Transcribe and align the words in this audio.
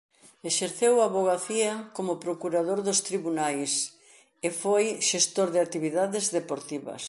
Exerceu 0.49 0.93
a 0.97 1.05
avogacía 1.09 1.71
como 1.95 2.21
procurador 2.25 2.79
dos 2.87 2.99
Tribunais 3.07 3.71
e 4.47 4.49
foi 4.61 4.85
xestor 5.09 5.47
de 5.55 5.59
actividades 5.65 6.25
deportivas. 6.37 6.99